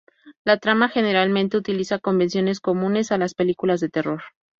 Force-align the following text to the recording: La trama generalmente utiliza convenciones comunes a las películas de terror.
La 0.43 0.57
trama 0.57 0.89
generalmente 0.89 1.57
utiliza 1.57 1.99
convenciones 1.99 2.59
comunes 2.59 3.11
a 3.11 3.19
las 3.19 3.35
películas 3.35 3.79
de 3.81 3.89
terror. 3.89 4.23